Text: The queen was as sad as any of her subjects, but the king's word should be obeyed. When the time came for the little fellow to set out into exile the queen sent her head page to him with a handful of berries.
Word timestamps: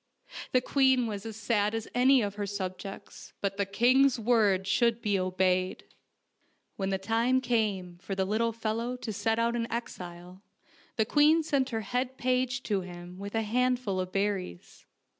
The 0.51 0.61
queen 0.61 1.05
was 1.05 1.27
as 1.27 1.35
sad 1.35 1.75
as 1.75 1.87
any 1.93 2.23
of 2.23 2.33
her 2.33 2.47
subjects, 2.47 3.33
but 3.39 3.57
the 3.57 3.67
king's 3.67 4.19
word 4.19 4.65
should 4.65 4.99
be 4.99 5.19
obeyed. 5.19 5.83
When 6.75 6.89
the 6.89 6.97
time 6.97 7.39
came 7.39 7.99
for 7.99 8.15
the 8.15 8.25
little 8.25 8.51
fellow 8.51 8.95
to 8.97 9.13
set 9.13 9.37
out 9.37 9.55
into 9.55 9.71
exile 9.71 10.41
the 10.95 11.05
queen 11.05 11.43
sent 11.43 11.69
her 11.69 11.81
head 11.81 12.17
page 12.17 12.63
to 12.63 12.81
him 12.81 13.19
with 13.19 13.35
a 13.35 13.43
handful 13.43 13.99
of 13.99 14.11
berries. 14.11 14.87